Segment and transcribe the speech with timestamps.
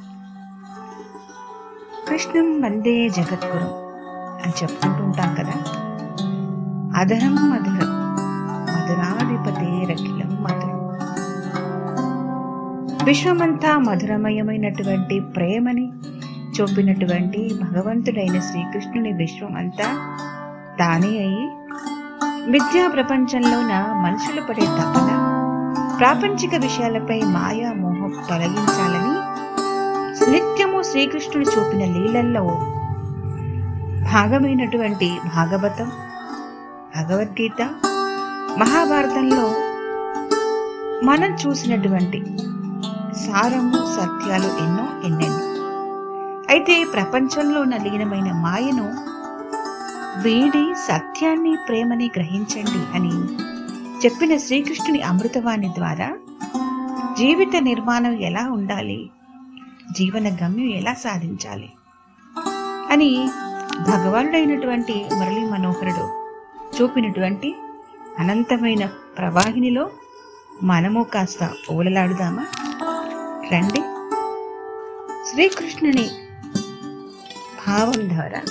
[2.09, 3.67] కృష్ణం వందే జగద్గురు
[4.15, 5.53] అని చెప్పుకుంటుంటాం కదా.
[6.95, 8.15] అధరం మధురం
[8.75, 10.75] మధురాధిపతే రకిలం మధురం.
[13.05, 15.91] విశ్వమంతా మధురమయమైనటువంటి ప్రేమని
[16.61, 20.17] చూపినటువంటి భగవంతుడైన శ్రీకృష్ణుని విశ్వం అంతా
[20.79, 21.64] తానే అయి
[22.49, 23.73] విద్యా ప్రపంచంలోన
[24.03, 25.09] మనుషులు పడే తపన.
[25.99, 29.13] ప్రాపంచిక విషయాలపై మాయా మోహం తొలగించాలని
[30.31, 32.43] నిత్యము శ్రీకృష్ణుడు చూపిన లీలల్లో
[34.11, 35.89] భాగమైనటువంటి భాగవతం
[36.97, 37.61] భగవద్గీత
[38.57, 39.45] మహాభారతంలో
[41.03, 42.19] మనం చూసినటువంటి
[43.25, 45.41] సారము సత్యాలు ఎన్నో ఎన్నెన్నో.
[46.49, 48.87] అయితే ప్రపంచంలో లీనమైన మాయను
[50.25, 53.13] వీడి సత్యాన్ని ప్రేమని గ్రహించండి అని
[54.05, 56.09] చెప్పిన శ్రీకృష్ణుని అమృతవాణి ద్వారా
[57.19, 59.09] జీవిత నిర్మాణం ఎలా ఉండాలి?
[59.91, 61.69] జీవన గమ్యం ఎలా సాధించాలి?
[62.91, 63.29] అని
[63.89, 66.05] భగవానుడైనటువంటి మురళీ మనోహరుడు
[66.75, 67.55] చూపినటువంటి
[68.19, 68.85] అనంతమైన
[69.17, 69.89] ప్రవాహినిలో
[70.63, 72.45] మనము కాస్త ఓలలాడుదామా
[73.53, 73.81] రండి.
[75.29, 76.07] శ్రీకృష్ణుని
[77.67, 78.41] భావం ద్వారా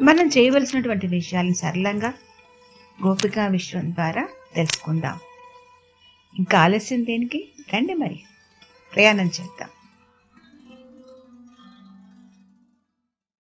[0.00, 2.14] మనం చేయవలసినటువంటి విషయాలను సరళంగా
[3.06, 5.18] గోపికా విశ్వం ద్వారా తెలుసుకుందాం.
[6.38, 7.48] ఇంకా ఆలస్యం దేనికి?
[7.74, 8.20] రండి మరి.
[8.94, 9.68] ప్రయాణం చేద్దాం.